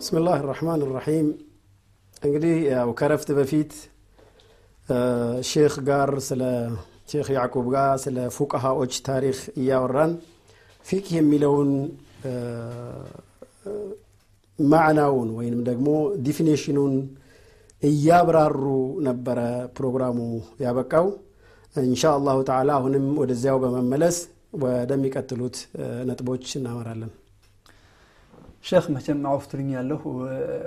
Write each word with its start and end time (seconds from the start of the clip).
بسم 0.00 0.19
الله 0.19 0.38
الرحمن 0.48 0.82
الرحيم 0.90 1.26
እንግዲህ 2.22 2.54
ያው 2.70 2.88
ከረፍት 2.98 3.28
በፊት 3.38 3.72
ሼክ 5.50 5.74
ጋር 5.88 6.10
ስለ 6.28 6.42
ሼክ 7.10 7.28
ያዕቁብ 7.36 7.66
ጋር 7.74 7.92
ስለ 8.04 8.16
ፉቀሃዎች 8.36 8.94
ታሪክ 9.08 9.38
እያወራን 9.60 10.12
ፊቅህ 10.86 11.14
የሚለውን 11.18 11.70
ማዕናውን 14.58 15.28
ወይንም 15.38 15.60
ደግሞ 15.68 15.88
definition 16.26 16.75
ኡን 16.75 16.94
እያብራሩ 17.82 18.64
ነበረ 19.08 19.38
ፕሮግራሙ 19.76 20.18
ያበቃው። 20.64 21.06
إن 21.74 21.84
شاء 21.84 22.04
الله 22.16 22.38
تعالى 22.48 22.70
አሁንም 22.78 23.06
ወደዚያው 23.22 23.58
በመመለስ 23.64 24.16
ወደሚቀጥሉት 24.62 25.56
ነጥቦች 26.08 26.46
እናመራለን። 26.58 27.12
ሼክ 28.64 28.86
መቼም 28.94 29.20
አውፍቱልኝ 29.30 29.68
ያለሁ 29.76 30.00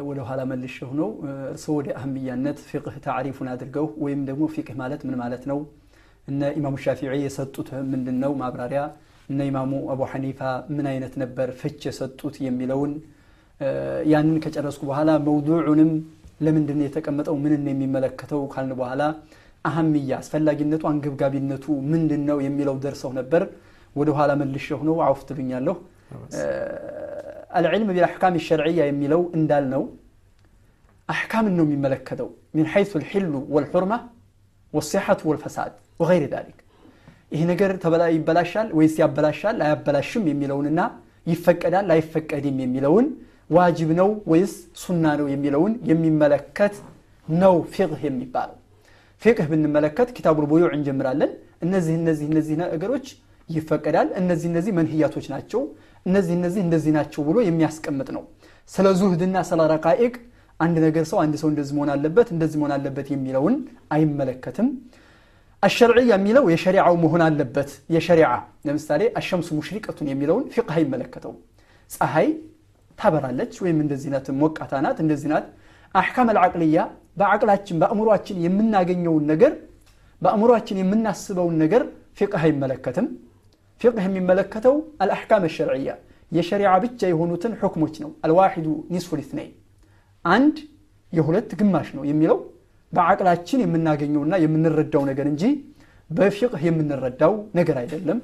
ወደ 0.08 0.20
ኋላ 0.28 0.42
መልሼው 0.52 0.92
ነው። 1.00 1.10
እርስዎ 1.52 1.74
ወደ 1.80 1.88
አህምያነት 2.00 2.60
ፊቅህ 2.70 2.96
ታሪፉን 3.06 3.48
አድርገው 3.52 3.88
ወይም 4.06 4.22
ደግሞ 4.30 4.44
ፊቅህ 4.56 4.76
ማለት 4.82 5.02
ምን 5.08 5.16
ማለት 5.22 5.44
ነው? 5.52 5.60
እነ 6.28 6.42
ኢማሙ 6.58 6.76
ሻፊዒ 6.86 7.14
የሰጡት 7.24 7.70
ምንድን 7.92 8.18
ነው 8.24 8.32
ማብራሪያ? 8.42 8.82
እነ 9.30 9.40
ኢማሙ 9.50 9.72
አቡ 9.94 10.02
ሐኒፋ 10.12 10.40
ምን 10.76 10.86
አይነት 10.92 11.14
ነበር 11.24 11.48
ፍች 11.62 11.80
የሰጡት 11.90 12.36
የሚለውን? 12.48 12.94
ያንን 14.14 14.38
ከጨረስኩ 14.44 14.84
በኋላ 14.90 15.10
መውዱዑንም 15.28 15.92
ለምንድን 16.46 16.78
ነው 16.80 16.86
የተቀመጠው? 16.88 17.36
ምንን 17.46 17.70
የሚመለከተው? 17.72 18.42
ካልን 18.54 18.74
በኋላ 18.82 19.02
አህምያ 19.66 20.12
አስፈላጊነቱ 20.22 20.84
አንገብጋቢነቱ 20.92 21.66
ምንድን 21.92 22.24
ነው 22.30 22.38
የሚለው 22.48 22.76
ደርሰው 22.86 23.12
ነበር። 23.20 23.44
ወደ 23.96 24.10
ኋላ 24.18 24.32
ነው። 24.90 24.96
አውፍቱልኛለሁ 25.08 25.76
አልዕልም 27.54 27.90
ቢልአሕካም 27.90 28.36
ሸርዕያ 28.48 28.82
የሚለው 28.90 29.22
እንዳልነው 29.38 29.84
አሕካምን 31.10 31.54
ነው 31.58 31.66
የሚመለከተው 31.68 32.28
ሚን 32.56 32.68
ሐይሱ 32.74 32.92
ልሕሉ 33.04 33.34
ወልሑርማ 33.56 33.94
ወሲሐቱ 34.74 35.22
ወልፈሳድ 35.32 35.74
ወገይር 36.02 36.24
ዛሊክ 36.34 36.60
ይህ 37.34 37.44
ነገር 37.52 37.72
ይበላሻል 38.16 38.68
ወይስ 38.78 38.96
ያበላሻል 39.02 39.58
አያበላሽም 39.66 40.26
የሚለውንና 40.32 40.82
ይፈቀዳል 41.32 41.88
አይፈቀድም 41.96 42.58
የሚለውን 42.64 43.06
ዋጅብ 43.58 43.90
ነው 44.00 44.10
ወይስ 44.32 44.54
ሱና 44.84 45.06
ነው 45.20 45.28
የሚለውን 45.34 45.74
የሚመለከት 45.90 46.76
ነው 47.28 47.56
ፊቅህ 47.74 48.02
የሚባለው 48.08 48.58
ፊቅህ 49.22 49.46
ብንመለከት 49.52 50.10
ኪታቡል 50.16 50.46
ቡዩዕ 50.52 50.70
እንጀምራለን 50.78 51.32
እነዚህ 51.66 51.94
እነዚህ 52.00 52.26
እነዚህ 52.32 52.56
ነገሮች 52.64 53.06
ይፈቀዳል 53.50 54.08
እነዚህ 54.22 54.48
እነዚህ 54.52 54.72
መንህያቶች 54.80 55.26
ናቸው 55.34 55.62
እነዚህ 56.06 56.34
እነዚህ 56.38 56.62
እንደዚህ 56.66 56.92
ናቸው 56.98 57.22
ብሎ 57.28 57.38
የሚያስቀምጥ 57.48 58.10
ነው። 58.18 58.24
ስለ 58.70 58.88
ዙህድና 59.00 59.38
ስለ 59.50 59.62
ረቃኢቅ 59.74 60.14
አንድ 60.60 60.76
ነገር 60.86 61.04
ሰው 61.12 61.18
አንድ 61.24 61.36
ሰው 61.42 61.48
እንደዚህ 61.52 61.74
መሆን 61.78 61.90
አለበት 61.94 62.28
እንደዚህ 62.36 62.58
መሆን 62.62 62.74
አለበት 62.76 63.08
የሚለውን 63.14 63.56
አይመለከትም። 63.96 64.68
አሸርዕያ 65.64 66.12
የሚለው 66.14 66.46
የሸሪዓው 66.54 66.96
መሆን 67.04 67.22
አለበት። 67.28 67.70
የሸሪዓ 67.96 68.30
ለምሳሌ 68.68 69.02
አሸምሱ 69.20 69.50
ሙሽሪቀቱን 69.58 70.08
የሚለውን 70.12 70.44
ፊቅህ 70.56 70.76
አይመለከተው 70.78 71.34
ፀሐይ 71.90 72.28
ታበራለች 73.00 73.54
ወይም 73.64 73.78
እንደዚህ 73.84 74.10
ናት 74.14 74.28
ሞቃታ 74.42 74.82
ናት 74.86 74.98
እንደዚህ 75.04 75.30
ናት። 75.34 75.46
አሕካም 75.96 76.28
አልዓቅልያ 76.32 76.80
በአቅላችን 77.18 77.80
በአእምሯችን 77.82 78.38
የምናገኘውን 78.46 79.26
ነገር 79.32 79.54
በአእምሯችን 80.22 80.78
የምናስበውን 80.82 81.56
ነገር 81.64 81.84
ፊቅህ 82.20 82.42
አይመለከትም 82.48 83.08
ፊቅህ 83.84 84.04
የሚመለከተው 84.08 84.76
አልአሕካም 85.04 85.46
ሸርዕያ 85.56 85.92
የሸሪዓ 86.32 86.72
ብቻ 86.84 87.00
የሆኑትን 87.12 87.54
ሕክሞች 87.62 87.96
ነው። 88.04 88.12
አልዋሒዱ 88.26 88.68
ኒስፉ 88.94 89.18
ልትነይን 89.20 89.54
አንድ 90.26 90.56
የሁለት 91.14 91.50
ግማሽ 91.60 91.88
ነው 91.98 92.04
የሚለው 92.10 92.38
በአቅላችን 92.94 93.60
የምናገኘውና 93.64 94.34
የምንረዳው 94.44 95.04
ነገር 95.10 95.26
እንጂ 95.32 95.44
በፊቅህ 96.10 96.62
የምንረዳው 96.68 97.34
ነገር 97.60 97.78
አይደለም። 97.82 98.20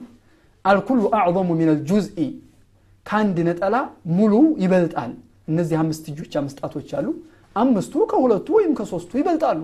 አልኩሉ 0.65 1.01
አዕظሙ 1.19 1.49
ምን 1.51 1.69
አልጁዝኢ 1.73 2.25
ከአንድ 3.05 3.37
ነጠላ 3.47 3.75
ሙሉ 4.17 4.33
ይበልጣል። 4.63 5.11
እነዚህ 5.51 5.75
አምስት 5.81 6.05
እጆች 6.11 6.33
አምስት 6.41 6.57
ጣቶች 6.63 6.89
አሉ። 6.97 7.07
አምስቱ 7.55 7.93
ከሁለቱ 8.11 8.47
ወይም 8.57 8.73
ከሶስቱ 8.79 9.11
ይበልጣሉ። 9.19 9.61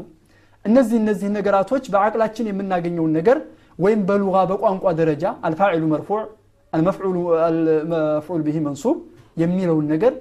እነዚህ 0.66 0.98
እነዚህ 1.02 1.30
ነገራቶች 1.36 1.84
በአቅላችን 1.94 2.50
የምናገኘውን 2.52 3.12
ነገር 3.19 3.38
ወይም 3.80 4.02
በሉጋ 4.08 4.38
በቋንቋ 4.52 4.94
ደረጃ 5.00 5.25
አልፋዒሉ 5.47 5.84
መርፉዕ 5.94 6.19
አልመፍዑል 6.74 8.41
ብሂ 8.46 8.58
መንሱብ 8.68 8.97
የሚለውን 9.38 9.86
ነገር 9.94 10.13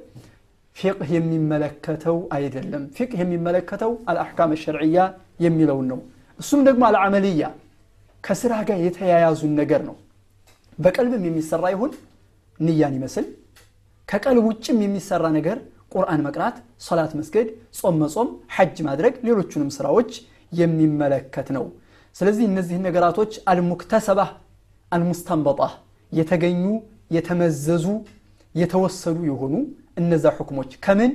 ፊቅህ 0.76 1.10
የሚመለከተው 1.16 2.16
አይደለም። 2.36 2.82
ፊቅህ 2.96 3.18
የሚመለከተው 3.22 3.92
አልአሕካም 4.10 4.52
ሸርዕያ 4.62 4.98
የሚለውን 5.44 5.86
ነው። 5.92 5.98
እሱም 6.40 6.60
ደግሞ 6.68 6.82
አልዓመልያ 6.88 7.44
ከስራ 8.24 8.52
ጋር 8.68 8.78
የተያያዙን 8.86 9.52
ነገር 9.60 9.80
ነው። 9.88 9.96
በቀልብም 10.78 11.24
የሚሰራ 11.28 11.64
ይሁን 11.74 11.92
ንያን 12.60 12.94
ይመስል 12.98 13.26
ከቀልብ 14.08 14.44
ውጭም 14.48 14.78
የሚሰራ 14.84 15.24
ነገር 15.36 15.58
ቁርአን 15.92 16.20
መቅራት 16.26 16.56
ሰላት 16.86 17.12
መስገድ 17.18 17.48
ጾም 17.78 17.96
መጾም 18.02 18.28
ሐጅ 18.56 18.76
ማድረግ 18.88 19.14
ሌሎቹንም 19.26 19.70
ስራዎች 19.76 20.10
የሚመለከት 20.52 21.48
ነው 21.56 21.64
ስለዚህ 22.15 22.45
እነዚህ 22.51 22.77
ነገራቶች 22.87 23.33
አልሙክተሰባ 23.51 24.21
አልሙስተንበጣ 24.91 25.61
የተገኙ 26.11 26.63
የተመዘዙ 27.15 27.85
የተወሰዱ 28.55 29.17
የሆኑ 29.29 29.55
እነዛ 30.01 30.25
ሕክሞች 30.37 30.71
ከምን 30.85 31.11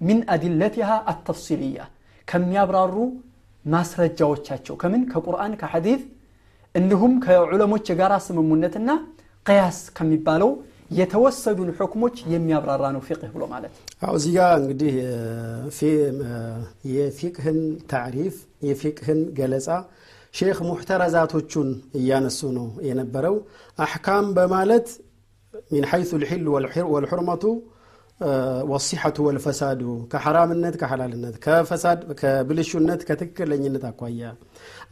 ሚን 0.00 0.18
አዲለቲሃ 0.34 0.90
አተፍሲልያ 1.12 1.80
ከሚያብራሩ 2.28 2.94
ማስረጃዎቻቸው 3.64 4.74
ከምን 4.82 5.02
ከቁርአን 5.12 5.52
ከሐዲት 5.60 6.02
እንዲሁም 6.74 7.12
ከዑለሞች 7.24 7.84
የጋራ 7.90 8.14
ስምሙነትና 8.26 8.90
ቅያስ 9.46 9.78
ከሚባለው 9.96 10.50
የተወሰዱን 10.98 11.70
ሕክሞች 11.78 12.16
የሚያብራራ 12.32 12.84
ነው 12.96 13.00
ፊቅህ 13.06 13.30
ብሎ 13.34 13.44
ማለት 13.52 13.72
አሁ 14.06 14.12
እዚህ 14.18 14.32
ጋር 14.36 14.52
እንግዲህ 14.60 14.92
የፊቅህን 16.90 17.58
ታሪፍ 17.94 18.34
የፊቅህን 18.68 19.20
ገለጻ 19.38 19.68
ሼክ 20.33 20.59
ሙሕተረዛቶቹን 20.67 21.69
እያነሱ 21.99 22.39
ነው 22.57 22.67
የነበረው። 22.87 23.35
አሕካም 23.79 24.27
በማለት 24.37 24.87
ሚን 25.71 25.85
ሐይሱ 25.91 26.11
ልሕል 26.21 26.45
ወልሑርመቱ 26.93 27.43
ወሲሐቱ 28.71 29.17
ወልፈሳዱ 29.27 29.81
ከሐራምነት 30.11 30.75
ከሐላልነት 30.81 31.35
ከፈሳድ 31.45 31.99
ከብልሹነት 32.19 33.01
ከትክክለኝነት 33.07 33.83
አኳያ። 33.89 34.21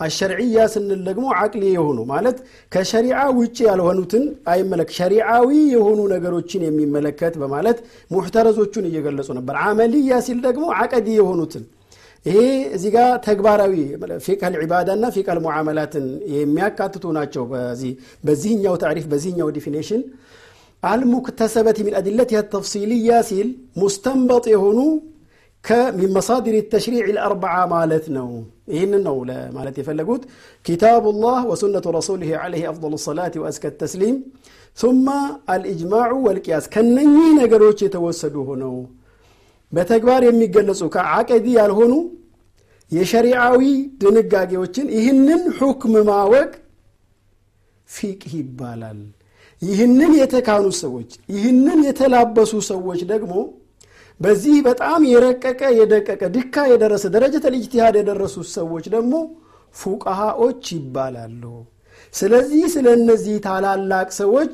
አሸርዕያ 0.06 0.66
ስንል 0.74 1.02
ደግሞ 1.10 1.26
አቅሊ 1.42 1.64
የሆኑ 1.76 2.00
ማለት 2.14 2.38
ከሸሪዓ 2.72 3.20
ውጭ 3.40 3.58
ያልሆኑትን 3.70 4.24
አይመለክ 4.54 4.92
ሸሪዓዊ 4.98 5.50
የሆኑ 5.76 6.00
ነገሮችን 6.14 6.66
የሚመለከት 6.68 7.36
በማለት 7.44 7.80
ሙሕተረዞቹን 8.12 8.88
እየገለጹ 8.90 9.30
ነበር። 9.40 9.58
አመልያ 9.66 10.22
ሲል 10.28 10.40
ደግሞ 10.48 10.66
አቀዲ 10.82 11.10
የሆኑትን 11.20 11.66
ይሄ 12.26 12.40
እዚህ 12.76 12.92
ጋር 12.96 13.12
ተግባራዊ 13.26 13.74
ፊቀል 14.26 14.54
ዒባዳ 14.64 14.90
እና 14.98 15.06
ፊቀል 15.16 15.38
ሙዓመላትን 15.46 16.06
የሚያካትቱ 16.34 17.12
ናቸው 17.18 17.44
በዚህኛው 18.26 18.76
ታሪፍ 18.84 19.06
በዚህኛው 19.12 19.50
ዲፊኔሽን 19.58 20.02
አልሙክተሰበት 20.84 21.78
ሚን 21.86 21.96
አድለት 22.00 22.34
ተፍሲልያ 22.54 23.14
ሲል 23.30 23.48
ሙስተንበጥ 23.82 24.46
የሆኑ 24.54 24.78
ከሚን 25.64 26.12
መሳድር 26.18 26.56
ተሽሪዕ 26.74 27.08
ልአርበዓ 27.10 27.56
ማለት 27.74 28.06
ነው 28.18 28.30
ይህንን 28.74 29.02
ነው 29.08 29.18
ለማለት 29.30 29.76
የፈለጉት 29.82 30.24
ኪታቡላህ 30.66 31.40
ወሱነቱ 31.50 31.88
ረሱሊህ 31.98 32.32
ለ 32.52 32.62
አፍضሉ 32.72 32.94
ሰላት 33.08 33.34
ወአዝከ 33.42 33.72
ተስሊም 33.82 34.16
ثማ 34.78 35.08
አልእጅማዑ 35.54 36.14
ወልቅያስ 36.28 36.66
ከነኚህ 36.74 37.28
ነገሮች 37.42 37.80
የተወሰዱ 37.86 38.36
ሆነው 38.50 38.76
በተግባር 39.74 40.22
የሚገለጹ 40.28 40.82
ከዓቀዲ 40.96 41.48
ያልሆኑ 41.60 41.94
የሸሪዓዊ 42.92 43.62
ድንጋጌዎችን 44.02 44.88
ይህንን 44.96 45.42
ሑክም 45.58 45.94
ማወቅ 46.10 46.52
ፊቅህ 47.90 48.34
ይባላል። 48.40 49.00
ይህንን 49.62 50.12
የተካኑ 50.20 50.66
ሰዎች 50.82 51.10
ይህንን 51.34 51.80
የተላበሱ 51.88 52.52
ሰዎች 52.70 53.00
ደግሞ 53.12 53.34
በዚህ 54.20 54.56
በጣም 54.68 55.02
የረቀቀ 55.10 55.62
የደቀቀ 55.80 56.22
ድካ 56.36 56.66
የደረሰ 56.72 57.06
ደረጀተ 57.16 57.46
ልጅቲሃድ 57.56 57.96
የደረሱ 58.00 58.38
ሰዎች 58.56 58.86
ደግሞ 58.96 59.14
ፉቃሃዎች 59.76 60.64
ይባላሉ። 60.78 61.44
ስለዚህ 62.14 62.64
ስለ 62.76 62.88
እነዚህ 63.00 63.36
ታላላቅ 63.46 64.08
ሰዎች 64.20 64.54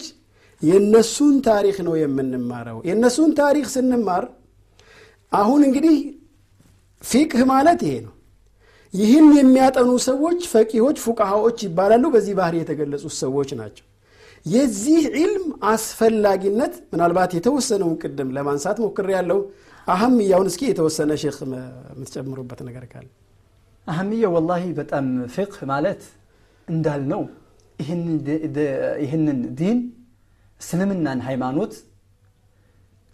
የነሱን 0.62 1.36
ታሪክ 1.48 1.78
ነው 1.88 1.96
የምንማረው። 2.02 2.78
የነሱን 2.90 3.32
ታሪክ 3.40 3.66
ስንማር 3.74 4.26
አሁን 5.32 5.62
እንግዲህ 5.68 5.98
ፊቅህ 7.02 7.42
ማለት 7.52 7.80
ይሄ 7.86 7.96
ነው 8.06 8.14
ይህን 8.95 9.27
የሚያጠኑ 9.38 9.92
ሰዎች 10.06 10.42
ፈቂሆች 10.51 10.97
ፉቃሃዎች 11.06 11.57
ይባላሉ። 11.65 12.06
በዚህ 12.13 12.33
ባህር 12.39 12.56
የተገለጹ 12.59 13.06
ሰዎች 13.19 13.50
ናቸው። 13.59 13.86
የዚህ 14.45 15.03
ዒልም 15.15 15.45
አስፈላጊነት 15.69 16.74
ምናልባት 16.92 17.31
የተወሰነውን 17.38 17.95
ቅድም 18.01 18.30
ለማንሳት 18.36 18.77
ሞክር 18.83 19.07
ያለው 19.15 19.39
አህምያውን 19.88 20.47
እስኪ 20.51 20.62
የተወሰነ 20.69 21.12
ሼክ 21.24 21.38
የምትጨምሩበት 21.45 22.59
ነገር 22.68 22.86
ካለ። 22.92 23.07
አህምያ 23.88 24.30
ወላሂ 24.36 24.63
በጣም 24.80 25.06
ፊቅህ 25.36 25.59
ማለት 25.71 26.03
እንዳልነው 26.68 27.24
ይህንን 29.03 29.39
ዲን 29.59 29.80
እስልምናን 30.62 31.19
ሃይማኖት 31.27 31.74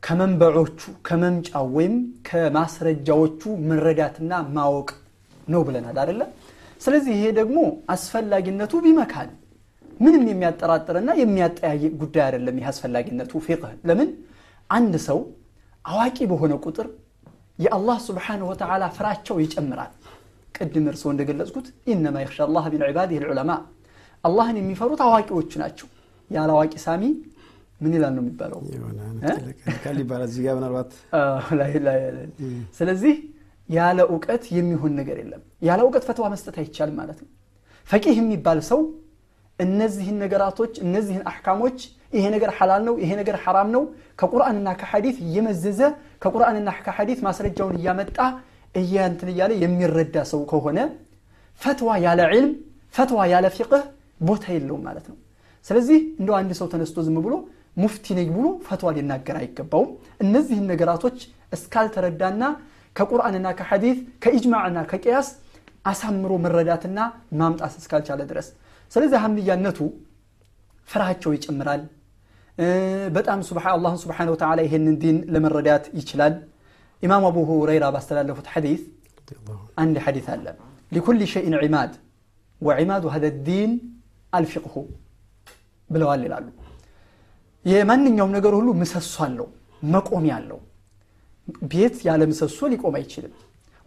ከመንበዖቹ 0.04 0.80
ከመምጫው 1.08 1.66
ወይም 1.78 1.96
ከማስረጃዎቹ 2.28 3.42
መረዳትና 3.70 4.32
ማወቅ 4.56 4.90
ነው 5.52 5.62
ብለናል 5.68 5.98
አደለ 6.04 6.22
ስለዚህ 6.82 7.14
ይሄ 7.18 7.26
ደግሞ 7.40 7.58
አስፈላጊነቱ 7.94 8.74
ቢመካል 8.86 9.30
ምንም 10.00 10.24
የሚያጠራጥርና 10.30 11.12
የሚያጠያይቅ 11.20 11.92
ጉዳይ 12.02 12.24
አይደለም 12.28 12.56
ይህ 12.60 12.68
አስፈላጊነቱ 12.72 13.32
ፊቅህ። 13.46 13.74
ለምን? 13.90 14.10
አንድ 14.70 14.94
ሰው 15.08 15.20
አዋቂ 15.86 16.18
በሆነ 16.32 16.54
ቁጥር 16.66 16.88
የአላህ 17.60 17.98
ስብሓንሁ 18.08 18.46
ወተዓላ 18.52 18.84
ፍራቸው 18.96 19.36
ይጨምራል። 19.44 19.92
ቅድም 20.56 20.86
እርስዎ 20.92 21.10
እንደገለጽኩት 21.14 21.68
ኢነማ 21.92 22.16
የክሻ 22.24 22.40
አላህ 22.48 22.66
ምን 22.74 22.84
ዒባዲህ 22.90 23.20
ልዑለማ። 23.24 23.52
አላህን 24.24 24.58
የሚፈሩት 24.62 25.02
አዋቂዎቹ 25.06 25.52
ናቸው። 25.62 25.88
ያለ 26.30 26.50
አዋቂ 26.56 26.74
ሳሚ 26.86 27.04
ምን 27.82 27.94
ይላል 27.96 28.14
ነው 28.18 28.24
የሚባለው? 28.24 28.60
ይባላል። 30.00 30.28
እዚህ 30.28 30.42
ጋር 30.46 30.56
ምናልባት 30.60 30.92
ስለዚህ 32.80 33.16
ያለ 33.72 34.00
እውቀት 34.10 34.44
የሚሆን 34.56 34.94
ነገር 35.00 35.18
የለም። 35.22 35.42
ያለ 35.68 35.80
እውቀት 35.86 36.04
ፈትዋ 36.08 36.26
መስጠት 36.34 36.56
አይቻልም 36.62 36.96
ማለት 37.02 37.20
ነው። 37.24 37.30
ፈቂህ 37.90 38.16
የሚባል 38.20 38.60
ሰው 38.70 38.80
እነዚህን 39.60 40.18
ነገራቶች 40.24 40.74
እነዚህን 40.86 41.24
አሕካሞች 41.32 41.78
ይሄ 42.14 42.26
ነገር 42.36 42.52
ሐላል 42.58 42.82
ነው 42.88 42.96
ይሄ 43.02 43.12
ነገር 43.20 43.36
ሐራም 43.44 43.70
ነው 43.76 43.84
ከቁርአንና 44.20 44.70
ከሐዲት 44.80 45.18
እየመዘዘ 45.26 45.80
ከቁርአንና 46.24 46.70
ከሐዲት 46.86 47.20
ማስረጃውን 47.28 47.76
እያመጣ 47.80 48.18
እያንትን 48.76 49.30
እያለ 49.34 49.52
የሚረዳ 49.62 50.18
ሰው 50.32 50.42
ከሆነ 50.52 50.80
ፈትዋ 51.62 51.90
ያለ 52.06 52.22
ዕልም 52.30 52.52
ፈትዋ 52.94 53.20
ያለ 53.34 53.48
ፊቅህ 53.56 53.84
ቦታ 54.22 54.46
የለውም 54.56 54.84
ማለት 54.88 55.06
ነው። 55.12 55.18
ስለዚህ 55.66 56.00
እንደው 56.20 56.36
አንድ 56.40 56.52
ሰው 56.60 56.68
ተነስቶ 56.74 57.00
ዝም 57.06 57.18
ብሎ 57.26 57.34
ሙፍቲ 57.78 58.06
ነኝ 58.18 58.28
ብሎ 58.36 58.48
ፈትዋ 58.68 58.90
ሊናገር 58.96 59.36
አይገባውም። 59.42 59.92
እነዚህን 60.24 60.66
ነገራቶች 60.72 61.18
እስካልተረዳና 61.56 62.44
ከቁርአንና 62.96 63.48
ከሐዲት 63.60 64.00
ከኢጅማዕና 64.24 64.80
ከቅያስ 64.92 65.28
አሳምሮ 65.92 66.32
መረዳትና 66.44 67.00
ማምጣት 67.40 67.74
እስካልቻለ 67.80 68.22
ድረስ። 68.32 68.48
ስለዚህ 68.92 69.18
አህምያነቱ 69.20 69.80
ፍርሃቸው 70.88 71.32
ይጨምራል። 71.36 71.84
በጣም 73.16 73.40
አላህን 73.72 74.00
ስብሓን 74.04 74.30
ወተላ 74.34 74.60
ይሄንን 74.68 74.96
ዲን 75.04 75.18
ለመረዳት 75.34 75.86
ይችላል። 76.00 76.34
ኢማም 77.04 77.24
አቡ 77.30 77.38
ሁረይራ 77.52 77.86
ባስተላለፉት 77.96 78.48
ሐዲት 78.54 78.82
አንድ 79.82 79.96
ሐዲት 80.06 80.28
አለ። 80.34 80.46
لكل 80.92 81.20
شيء 81.34 81.56
عماد 81.64 81.94
وعماد 82.62 83.04
هذا 83.14 83.26
الدين 83.48 83.72
الفقه 84.34 84.74
ብለዋል 85.90 86.22
ይላሉ። 86.26 86.48
የማንኛውም 87.66 88.32
ነገር 88.38 88.54
ሁሉ 88.60 88.70
ምሰሶ 88.82 89.16
አለው 89.26 89.48
መቆሚያ 89.82 90.34
አለው 90.40 90.60
ቤት 91.72 91.96
ያለ 92.08 92.22
ምሰሶ 92.32 92.60
ሊቆም 92.74 92.96
አይችልም 93.00 93.34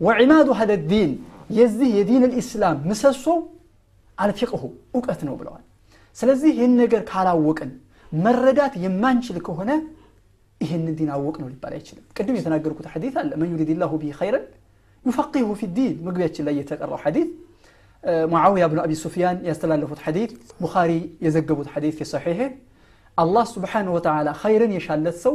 وعماد 0.01 0.49
هذا 0.61 0.73
الدين 0.91 1.11
የዚህ 1.59 1.89
የዲን 1.99 2.25
الإسلام 2.33 2.79
ምሰሶ 2.91 3.25
الفقه 4.19 4.63
እውቀት 4.97 5.21
ነው 5.29 5.35
ብለዋል 5.41 5.63
ስለዚህ 6.17 6.51
ይህን 6.57 6.73
ነገር 6.83 7.03
ካላወቅን 7.11 7.71
መረዳት 8.25 8.75
የማንችል 8.85 9.39
ከሆነ 9.47 9.71
ይህን 10.61 10.85
ዲን 10.99 11.09
አዋቂ 11.15 11.37
ነው 11.43 11.49
ሊባል 11.53 11.73
አይችልም 11.79 12.05
ቅድም 12.17 12.37
የተናገርኩት 12.39 12.87
ሐዲት 12.93 13.15
አለ 13.23 13.31
من 13.41 13.49
يرد 13.55 13.71
الله 13.83 13.93
به 14.03 14.13
خيرا 14.21 14.45
يفقهه 15.05 15.49
في 15.61 15.67
الدين 15.79 15.95
መግቢያችን 16.07 16.45
ላይ 16.49 16.55
የተቀራው 16.61 16.99
ሐዲት 17.05 17.31
ሙዓውያ 18.33 18.65
ብኑ 18.71 18.79
አቢ 18.85 18.93
ሱፊያን 19.03 19.37
ያስተላለፉት 19.49 20.01
ሐዲት 20.07 20.31
ቡኻሪ 20.63 20.93
የዘገቡት 21.25 21.69
ሐዲት 21.75 21.95
في 21.99 22.07
الصحيح 22.13 22.41
አላህ 23.19 23.45
سبحانه 23.55 23.87
وتعالى 23.97 24.29
ኸይርን 24.43 24.73
የሻለት 24.77 25.17
ሰው 25.25 25.35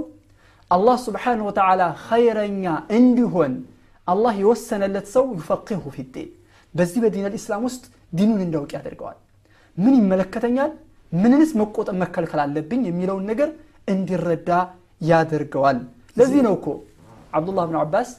አላህ 0.71 0.95
سبحانه 1.05 1.39
وتعالى 1.47 1.81
ኸይረኛ 2.05 2.65
እንዲሆን 2.97 3.53
አላህ 4.07 4.33
የወሰነለት 4.41 5.07
ሰው 5.15 5.25
يفقهه 5.37 5.81
في 5.95 6.05
الدين። 6.13 6.29
በዚህ 6.73 6.99
በዲን 7.03 7.25
الإسلام 7.29 7.63
ውስጥ 7.67 7.83
ዲኑን 8.13 8.41
እንዳውቅ 8.45 8.71
ያደርገዋል። 8.77 9.17
ምን 9.77 9.93
ይመለከተኛል? 9.99 10.71
ምንንስ 11.11 11.51
መቆጠብ 11.59 11.95
መከልከል 12.03 12.39
አለብኝ 12.43 12.81
የሚለውን 12.87 13.25
ነገር 13.31 13.49
እንዲረዳ 13.87 14.49
ያደርገዋል። 15.01 15.77
ለዚህ 16.17 16.41
ነው 16.47 16.53
እኮ 16.59 16.67
አብዱላህ 17.33 17.65
ብን 17.69 17.77
አባስ 17.81 18.09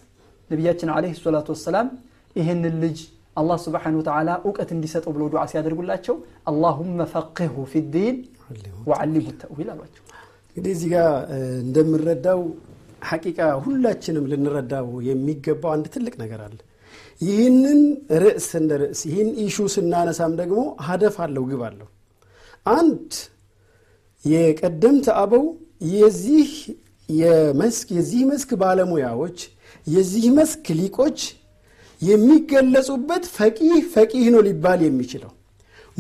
ነቢያችን 0.51 0.91
አለህ 0.95 1.13
ሰላቱ 1.21 1.49
ወሰላም 1.55 1.89
ይህንን 2.37 2.77
ልጅ 2.85 2.99
አላህ 3.41 3.57
ስብሓን 3.65 3.95
ወተዓላ 4.01 4.31
እውቀት 4.47 4.71
እንዲሰጠው 4.77 5.13
ብለው 5.17 5.29
ዱዓ 5.33 5.43
ሲያደርጉላቸው 5.53 6.17
አላሁመ 6.51 7.01
ፈቅሁ 7.13 7.55
ፊ 7.73 7.83
ዲን 7.95 8.17
ወዓሊሙ 8.89 9.27
ተእዊል 9.43 9.69
አሏቸው 9.75 10.05
እንግዲህ 10.61 10.75
እዚህ 10.77 10.89
ጋር 10.95 11.13
እንደምንረዳው 11.63 12.41
ሐቂቃ 13.11 13.39
ሁላችንም 13.65 14.25
ልንረዳው 14.31 14.89
የሚገባው 15.07 15.71
አንድ 15.75 15.87
ትልቅ 15.95 16.13
ነገር 16.23 16.41
አለ። 16.47 16.59
ይህንን 17.21 17.81
ርዕስ 18.23 18.49
እንደ 18.61 18.73
ርዕስ 18.83 19.01
ይህን 19.09 19.31
ኢሹ 19.45 19.67
ስናነሳም 19.75 20.33
ደግሞ 20.41 20.59
ሀደፍ 20.87 21.17
አለው 21.25 21.45
ግብ 21.51 21.63
አለው። 21.69 21.89
አንድ 22.75 23.09
የቀደምት 24.25 25.09
አበው 25.17 25.47
የዚህ 25.95 26.51
የመስክ 27.09 27.89
የዚህ 27.99 28.23
መስክ 28.33 28.53
ባለሙያዎች 28.63 29.39
የዚህ 29.87 30.27
መስክ 30.37 30.67
ሊቆች 30.81 31.21
የሚገለጹበት 32.03 33.25
ፈቂህ 33.37 33.79
ፈቂህ 33.95 34.27
ነው 34.35 34.43
ሊባል 34.49 34.83
የሚችለው 34.87 35.33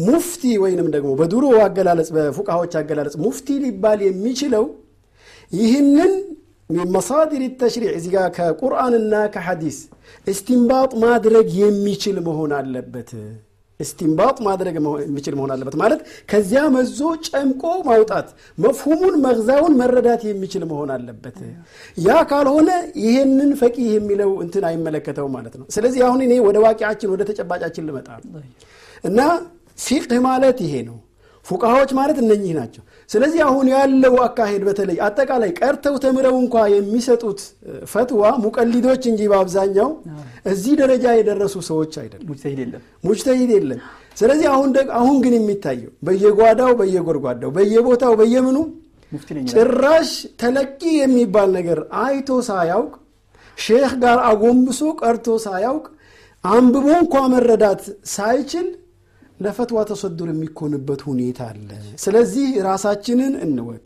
ሙፍቲ 0.00 0.42
ወይንም 0.62 0.88
ደግሞ 0.94 1.10
በድሮ 1.20 1.44
አገላለጽ 1.64 2.10
በፉቃዎች 2.16 2.72
አገላለጽ 2.80 3.16
ሙፍቲ 3.24 3.58
ሊባል 3.64 4.00
የሚችለው 4.06 4.64
ይህንን 5.52 6.12
መሳዲር 6.90 7.42
ተሽሪዕ 7.60 7.92
እዚህ 7.98 8.10
ጋር 8.14 8.26
ከቁርአንና 8.36 9.14
ከሐዲስ 9.34 9.78
እስቲንባጥ 10.26 10.90
ማድረግ 11.04 11.48
የሚችል 11.62 12.18
መሆን 12.26 12.52
አለበት። 12.58 13.10
እስቲንባጥ 13.80 14.36
ማድረግ 14.46 14.74
የሚችል 15.02 15.34
መሆን 15.38 15.50
አለበት። 15.54 15.76
ማለት 15.82 16.00
ከዚያ 16.30 16.62
መዞ 16.74 16.98
ጨምቆ 17.28 17.62
ማውጣት 17.86 18.28
መፍሁሙን 18.58 19.14
መግዛውን 19.24 19.74
መረዳት 19.80 20.22
የሚችል 20.28 20.64
መሆን 20.72 20.90
አለበት። 20.96 21.38
ያ 21.98 22.18
ካልሆነ 22.30 22.70
ይህንን 23.04 23.52
ፈቂህ 23.60 23.88
የሚለው 23.96 24.32
እንትን 24.44 24.66
አይመለከተውም 24.70 25.32
ማለት 25.38 25.56
ነው። 25.60 25.66
ስለዚህ 25.76 26.02
አሁን 26.08 26.20
እኔ 26.26 26.34
ወደ 26.48 26.58
ዋቂያችን 26.66 27.12
ወደ 27.14 27.24
ተጨባጫችን 27.30 27.86
ልመጣ። 27.88 28.08
እና 29.04 29.20
ፊቅህ 29.80 30.20
ማለት 30.26 30.58
ይሄ 30.64 30.74
ነው። 30.88 30.98
ፉቃዎች 31.46 31.90
ማለት 31.98 32.18
እነኚህ 32.22 32.52
ናቸው። 32.58 32.82
ስለዚህ 33.10 33.40
አሁን 33.46 33.66
ያለው 33.72 34.14
አካሄድ 34.24 34.62
በተለይ 34.68 34.98
አጠቃላይ 35.06 35.50
ቀርተው 35.58 35.94
ተምረው 36.02 36.34
እንኳ 36.42 36.64
የሚሰጡት 36.72 37.40
ፈትዋ 37.92 38.22
ሙቀሊዶች 38.42 39.02
እንጂ 39.10 39.20
በአብዛኛው 39.32 39.88
እዚህ 40.52 40.74
ደረጃ 40.80 41.14
የደረሱ 41.18 41.54
ሰዎች 41.70 41.94
አይደለም 42.00 42.26
ሙጅተሂድ 43.04 43.50
የለም። 43.56 43.80
ስለዚህ 44.16 44.46
አሁን 44.52 44.70
አሁን 45.00 45.16
ግን 45.24 45.34
የሚታየው 45.38 45.92
በየጓዳው 46.06 46.72
በየጎድጓዳው 46.80 47.52
በየቦታው 47.56 48.14
በየምኑ 48.20 48.58
ጭራሽ 49.52 50.10
ተለቂ 50.40 50.80
የሚባል 50.98 51.48
ነገር 51.56 51.78
አይቶ 52.02 52.30
ሳያውቅ 52.48 52.92
ሼህ 53.58 53.92
ጋር 54.02 54.18
አጎንብሶ 54.28 54.82
ቀርቶ 55.00 55.26
ሳያውቅ 55.44 55.86
አንብቦ 56.44 56.86
እንኳ 57.00 57.16
መረዳት 57.32 57.82
ሳይችል 58.12 58.68
ለፈትዋ 59.40 59.78
ተሰዱር 59.88 60.28
የሚኮንበት 60.32 61.00
ሁኔታ 61.08 61.40
አለ። 61.50 61.68
ስለዚህ 62.02 62.48
ራሳችንን 62.66 63.34
እንወቅ። 63.46 63.84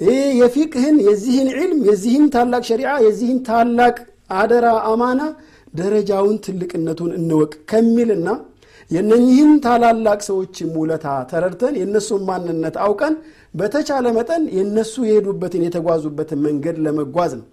ይህ 0.00 0.22
የፊቅህን 0.40 0.96
የዚህን 1.06 1.48
ዕልም 1.56 1.80
የዚህን 1.88 2.24
ታላቅ 2.34 2.62
ሸሪዓ 2.70 2.92
የዚህን 3.04 3.38
ታላቅ 3.48 3.96
አደራ 4.38 4.66
አማና 4.90 5.20
ደረጃውን 5.74 6.36
ትልቅነቱን 6.44 7.12
እንወቅ 7.18 7.52
ከሚልና 7.70 8.28
የነኚህን 8.90 9.52
ታላላቅ 9.64 10.18
ሰዎች 10.26 10.56
ውለታ 10.76 11.06
ተረድተን 11.30 11.74
የእነሱን 11.78 12.22
ማንነት 12.28 12.76
አውቀን 12.84 13.14
በተቻለ 13.54 14.06
መጠን 14.16 14.42
የእነሱ 14.56 14.94
የሄዱበትን 15.08 15.64
የተጓዙበትን 15.66 16.40
መንገድ 16.46 16.76
ለመጓዝ 16.84 17.32
ነው። 17.38 17.46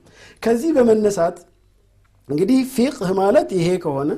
ከዚህ 0.44 0.72
በመነሳት 0.78 1.38
እንግዲህ 2.30 2.60
ፊቅህ 2.76 3.10
ማለት 3.22 3.50
ይሄ 3.58 3.70
ከሆነ 3.84 4.12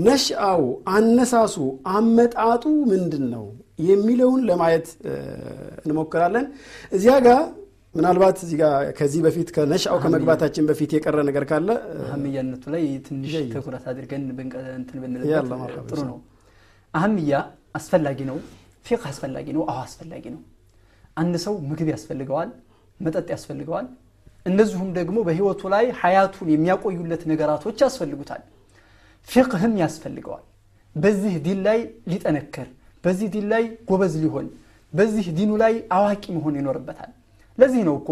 ነሽአው 0.00 0.62
አነሳሱ 0.94 1.56
አመጣጡ 1.94 2.62
ምንድን 2.90 3.24
ነው 3.34 3.44
የሚለውን 3.88 4.40
ለማየት 4.48 4.88
እንሞክራለን። 5.84 6.46
እዚያ 6.92 7.14
ጋር 7.26 7.40
ምናልባት 7.94 8.36
እዚህ 8.44 8.56
ጋር 8.60 8.74
ከዚህ 8.98 9.20
በፊት 9.26 9.48
ከነሽአው 9.54 9.96
ከመግባታችን 10.02 10.66
በፊት 10.68 10.90
የቀረ 10.96 11.18
ነገር 11.28 11.44
ካለ 11.50 11.68
አህምያነቱ 12.06 12.64
ላይ 12.74 12.84
ትንሽ 13.06 13.32
ትኩረት 13.54 13.86
አድርገን 13.92 14.24
እንትን 14.76 14.98
ብንልበት 15.02 15.48
ጥሩ 15.90 16.00
ነው። 16.10 16.18
አህምያ 16.94 17.32
አስፈላጊ 17.78 18.20
ነው 18.30 18.38
ፊቅህ 18.86 19.08
አስፈላጊ 19.10 19.48
ነው 19.56 19.64
አዎ 19.70 19.80
አስፈላጊ 19.86 20.24
ነው። 20.36 20.40
አንድ 21.16 21.34
ሰው 21.44 21.54
ምግብ 21.70 21.88
ያስፈልገዋል 21.94 22.50
መጠጥ 23.00 23.26
ያስፈልገዋል። 23.34 23.86
እንደዚሁም 24.46 24.88
ደግሞ 24.98 25.18
በህይወቱ 25.26 25.62
ላይ 25.74 25.84
ሀያቱን 26.00 26.48
የሚያቆዩለት 26.52 27.22
ነገራቶች 27.32 27.78
ያስፈልጉታል 27.84 28.42
ፊቅህም 29.28 29.74
ያስፈልገዋል 29.82 30.44
በዚህ 30.96 31.34
ዲን 31.44 31.58
ላይ 31.66 31.78
ሊጠነክር 32.10 32.68
በዚህ 33.04 33.28
ዲን 33.34 33.46
ላይ 33.52 33.64
ጎበዝ 33.88 34.14
ሊሆን 34.22 34.46
በዚህ 34.92 35.26
ዲኑ 35.36 35.50
ላይ 35.62 35.74
አዋቂ 35.96 36.24
መሆን 36.36 36.54
ይኖርበታል። 36.60 37.10
ለዚህ 37.58 37.82
ነው 37.88 37.94
እኮ 38.00 38.08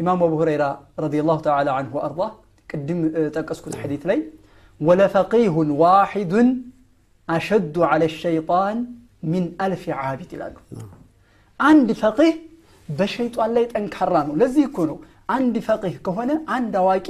ኢማሙ 0.00 0.20
አቡ 0.26 0.34
ሁረይራ 0.40 0.64
رضي 1.04 1.21
الله 1.21 1.38
تعالى 1.46 1.68
عنه 1.78 1.94
وأرضاه 2.06 2.20
ቅድም 2.68 3.00
የጠቀስኩት 3.36 3.74
ሐዲት 3.80 4.04
ላይ 4.10 4.18
ولفقيه 4.80 5.70
واحد 5.82 6.48
أشد 7.28 7.74
على 7.88 8.02
الشيطان 8.16 8.78
من 9.30 9.44
ألف 9.64 9.82
عابد 10.02 10.30
ይላሉ። 10.36 10.54
አንድ 11.60 11.88
ፈቂህ 12.02 12.32
በሸይጣን 12.88 13.50
ላይ 13.56 13.64
ጠንካራ 13.72 14.14
ነው። 14.28 14.34
ለዚህ 14.40 14.64
እኮ 14.70 14.78
ነው 14.90 14.98
አንድ 15.28 15.56
ፈቂህ 15.66 15.96
ከሆነ 16.06 16.30
አንድ 16.56 16.74
አዋቂ 16.80 17.08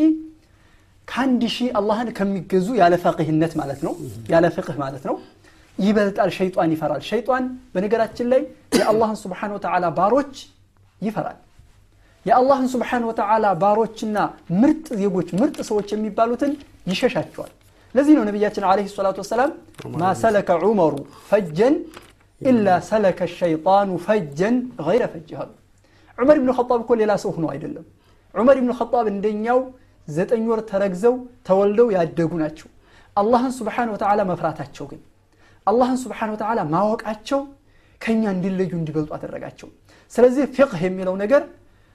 ከአንድ 1.10 1.42
ሺህ 1.54 1.68
አላህን 1.78 2.08
ከሚገዙ 2.18 2.68
ያለ 2.80 2.94
ፈቂህነት 3.04 3.52
ማለት 3.60 3.80
ነው 3.86 3.94
ያለ 4.32 4.46
ፍቅህ 4.56 4.76
ማለት 4.82 5.04
ነው። 5.08 5.16
ይበልጣል 5.78 6.30
ሸይጣን 6.36 6.70
ይፈራል። 6.74 7.02
ሸይጣን 7.08 7.44
በነገራችን 7.74 8.26
ላይ 8.32 8.42
የአላህን 8.78 9.16
ስብሓን 9.22 9.52
ወተዓላ 9.56 9.86
ባሮች 9.98 10.34
ይፈራል። 11.00 11.38
የአላህን 12.26 12.68
ስብሓን 12.74 13.04
ወተዓላ 13.10 13.46
ባሮችና 13.62 14.16
ምርጥ 14.62 14.86
ዜጎች 15.00 15.28
ምርጥ 15.40 15.56
ሰዎች 15.70 15.88
የሚባሉትን 15.94 16.52
ይሸሻቸዋል። 16.90 17.52
ለዚህ 17.94 18.14
ነው 18.18 18.24
ነቢያችን 18.28 18.64
አለ 18.70 18.80
ሰላቱ 18.92 19.16
ወሰላም 19.24 19.50
ማ 19.94 20.12
ሰለከ 20.22 20.50
ዑመሩ 20.64 20.94
ፈጀን 21.30 21.74
ኢላ 22.40 22.68
ሰለከ 22.90 23.20
ሸይጣኑ 23.38 23.90
ፈጀን 24.04 24.54
ገይረ 24.80 25.04
ፈጅ 25.14 25.30
አሉ። 25.40 25.50
ዑመር 26.18 26.36
ብን 26.42 26.52
ኸጣብ 26.58 26.78
እኮ 26.84 26.92
ሌላ 27.00 27.12
ሰው 27.22 27.30
ሆኖ 27.36 27.46
አይደለም። 27.54 27.86
ዑመር 28.34 28.56
ብን 28.62 28.72
ኸጣብ 28.78 29.06
እንደኛው 29.12 29.58
ዘጠኝ 30.08 30.44
ወር 30.50 30.60
ተረግዘው 30.70 31.14
ተወልደው 31.48 31.88
ያደጉ 31.96 32.32
ናቸው። 32.42 32.68
አላህን 33.16 33.52
ስብሓን 33.58 33.88
ወተዓላ 33.94 34.20
መፍራታቸው 34.30 34.84
ግን 34.90 35.00
አላህን 35.66 35.98
ስብሓን 36.04 36.30
ወተዓላ 36.34 36.60
ማወቃቸው 36.74 37.40
ከኛ 38.00 38.22
እንዲለዩ 38.34 38.72
እንዲበልጡ 38.78 39.10
አደረጋቸው። 39.16 39.68
ስለዚህ 40.12 40.44
ፊቅህ 40.56 40.80
የሚለው 40.86 41.14
ነገር 41.22 41.42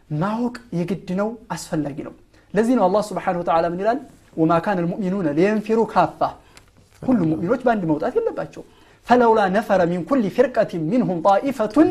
ማወቅ 0.09 0.55
የግድ 0.79 1.09
ነው 1.19 1.29
አስፈላጊ 1.55 1.97
ነው። 2.07 2.13
ለዚህ 2.53 2.73
ነው 2.77 2.83
አላህ 2.87 3.01
ስብሓን 3.09 3.37
ወተዓላ 3.41 3.65
ምን 3.73 3.79
ይላል? 3.83 3.99
ወማ 4.37 4.51
ካነ 4.65 4.77
ልሙእሚኑነ 4.85 5.27
ሊየንፊሩ 5.37 5.79
ካፋ። 5.93 6.21
ሁሉም 7.01 7.27
ሙእሚኖች 7.31 7.61
በአንድ 7.65 7.83
መውጣት 7.91 8.13
የለባቸው 8.17 8.63
ፈለውላ 9.06 9.40
ነፈረ 9.56 9.80
ሚን 9.92 10.02
ኩል 10.08 10.22
ፍርቀት 10.36 10.70
ሚንሁም 10.90 11.18
ጣኢፈቱን 11.26 11.88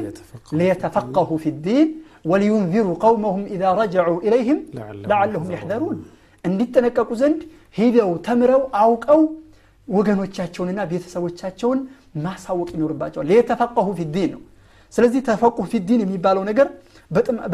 ሊየተፈቀሁ 0.60 1.29
ፊ 1.44 1.51
ዲን 1.65 1.88
ወሊዩንዚሩ 2.32 2.88
ቀውመሁም 3.03 3.44
ኢዛ 3.56 3.63
ረጀዑ 3.79 4.10
ኢለይህም 4.27 4.60
ለዓለሁም 5.10 5.50
ያሕዘሩን 5.56 5.98
እንዲጠነቀቁ 6.44 7.10
ዘንድ 7.22 7.39
ሂደው 7.77 8.12
ተምረው 8.27 8.62
አውቀው 8.82 9.22
ወገኖቻቸውንና 9.88 10.79
ቤተሰቦቻቸውን 10.91 11.79
ማሳወቅ 12.25 12.70
ይኖርባቸዋል 12.75 13.27
ሊየተፈቀሁ 13.32 13.88
ፊ 13.98 14.06
ዲን 14.15 14.29
ነው 14.36 14.41
ስለዚህ 14.94 15.22
ተፈቁህ 15.27 15.65
ፊ 15.72 15.82
ዲን 15.88 16.01
የሚባለው 16.03 16.44
ነገር 16.50 16.68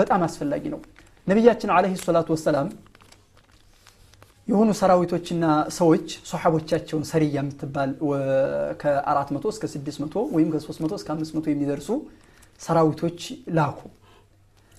በጣም 0.02 0.22
አስፈላጊ 0.28 0.64
ነው 0.74 0.80
ነቢያችን 1.28 1.70
አለህ 1.78 1.94
ሰላቱ 2.08 2.30
ወሰላም 2.36 2.68
የሆኑ 4.51 4.71
ሰራዊቶችና 4.79 5.45
ሰዎች 5.77 6.07
ሶሓቦቻቸውን 6.31 7.05
ሰሪያ 7.11 7.35
የምትባል 7.37 7.91
ከ400 8.83 9.53
እስከ 9.55 9.65
600 9.75 10.23
ወይም 10.37 10.49
ከ300 10.55 10.99
እስከ 11.01 11.09
500 11.15 11.53
የሚደርሱ 11.53 11.89
ሰራዊቶች 12.61 13.21
ላኩ። 13.59 13.81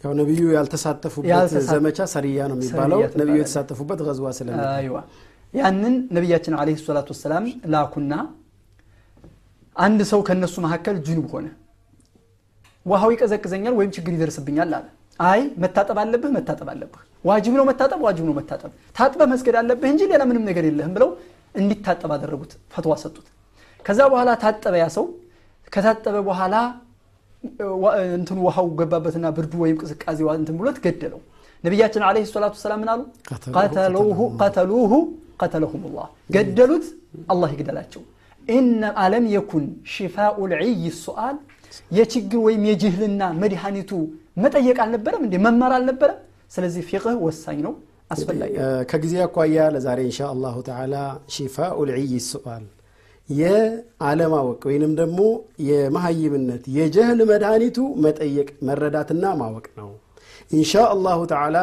ያው 0.04 0.14
ነቢዩ 0.20 0.44
ያልተሳተፉበት 0.56 1.32
ዘመቻ 1.72 2.00
ሰሪያ 2.16 2.48
ነው 2.52 2.56
የሚባለው። 2.58 3.00
ነቢዩ 3.22 3.36
የተሳተፉበት 3.42 4.00
ገዝዋ 4.08 4.30
ስለ 4.40 4.50
አይዋ። 4.72 4.98
ያንን 5.54 5.96
ነቢያችን 6.18 6.54
አለ 6.62 6.70
ሰላቱ 6.84 7.10
ወሰላም 7.16 7.46
ላኩና 7.74 8.14
አንድ 9.76 10.00
ሰው 10.12 10.22
ከነሱ 10.28 10.56
መካከል 10.66 10.96
ጅኑብ 11.08 11.28
ሆነ። 11.36 11.48
ውሃው 12.86 13.12
ይቀዘቅዘኛል 13.14 13.74
ወይም 13.80 13.92
ችግር 13.98 14.14
ይደርስብኛል 14.18 14.72
አለ 14.78 14.86
አይ 15.20 15.42
መታጠብ 15.64 15.98
አለብህ 16.04 16.32
መታጠብ 16.38 16.68
አለብህ። 16.74 17.02
ዋጅብ 17.26 17.54
ነው 17.60 17.66
መታጠብ 17.70 18.00
ዋጅብ 18.06 18.26
ነው 18.30 18.36
መታጠብ። 18.38 18.72
ታጥበህ 18.96 19.28
መስገድ 19.34 19.56
አለብህ 19.62 19.90
እንጂ 19.94 20.02
ሌላ 20.12 20.22
ምንም 20.30 20.44
ነገር 20.50 20.64
የለህም 20.70 20.94
ብለው 20.96 21.10
እንዲታጠብ 21.56 22.12
አደረጉት 22.16 22.52
ፈትዋ 22.74 22.94
ሰጡት። 23.04 23.28
ከዛ 23.86 24.00
በኋላ 24.12 24.32
ታጠበ 24.44 24.76
ያ 24.82 24.88
ሰው። 24.96 25.06
ከታጠበ 25.72 26.16
በኋላ 26.28 26.56
እንትን 28.16 28.40
ውሃው 28.46 28.68
ገባበትና 28.80 29.28
ብርዱ 29.38 29.54
ወይም 29.64 29.78
ቅዝቃዜ 29.82 30.20
እንትን 30.36 30.56
ብሎት 30.60 30.78
ገደለው። 30.84 31.22
ነቢያችን 31.64 32.04
አለ 32.08 32.18
ሰላቱ 32.30 32.56
ሰላም 32.64 32.80
ምን 32.82 32.90
አሉ? 32.94 33.02
ቀተሉሁ 34.40 34.92
ቀተለሁም 35.42 35.84
ገደሉት 36.36 36.86
አላህ 37.34 37.50
ይግደላቸው። 37.54 38.02
ኢነ 38.48 38.84
አለም 39.04 39.26
የኩን 39.34 39.66
ሽፋኡ 39.94 40.38
ልዕይ 40.52 40.72
ሱአል 41.00 41.36
የችግር 41.92 42.40
ወይም 42.46 42.64
የጅህልና 42.70 43.22
መድኃኒቱ 43.42 43.92
መጠየቅ 44.44 44.78
አልነበረም 44.84 45.24
እንዴ? 45.26 45.36
መማር 45.46 45.74
አልነበረም? 45.78 46.20
ስለዚህ 46.52 46.84
ፊቅህ 46.90 47.18
ወሳኝ 47.26 47.58
ነው 47.66 47.74
አስፈላጊ 48.12 48.54
ከጊዜ 48.90 49.14
አኳያ 49.26 49.58
ለዛሬ 49.74 50.00
እንሻ 50.08 50.20
አላሁ 50.32 50.56
ተዓላ 50.68 50.96
ሺፋኡ 51.36 51.78
ልዕይ 51.90 52.14
ሱአል 52.26 52.66
የአለማወቅ 53.30 54.62
ወይንም 54.70 54.94
ደግሞ 55.00 55.20
የመሀይምነት 55.68 56.64
የጀህል 56.78 57.20
መድኃኒቱ 57.32 57.78
መጠየቅ 58.06 58.50
መረዳትና 58.70 59.26
ማወቅ 59.42 59.68
ነው 59.80 59.90
ኢንሻ 60.52 60.74
አላሁ 60.88 61.20
ተዓላ 61.32 61.58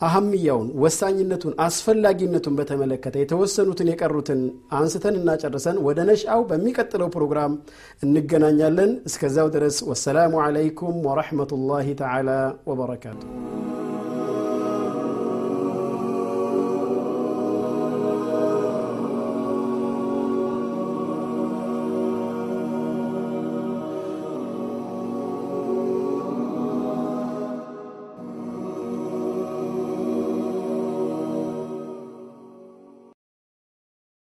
አህምያውን 0.00 0.68
ወሳኝነቱን 0.82 1.54
አስፈላጊነቱን 1.66 2.56
በተመለከተ 2.58 3.14
የተወሰኑትን 3.20 3.90
የቀሩትን 3.92 4.40
አንስተን 4.78 5.18
እናጨርሰን 5.20 5.78
ወደ 5.86 6.00
ነሽአው 6.10 6.42
በሚቀጥለው 6.50 7.10
ፕሮግራም 7.16 7.54
እንገናኛለን። 8.06 8.92
እስከዛው 9.10 9.50
ድረስ 9.56 9.78
ወሰላሙ 9.90 10.42
ዓለይኩም 10.46 10.98
ወረሕመቱላሂ 11.08 11.88
ተዓላ 12.02 12.30
ወበረካቱ 12.70 13.22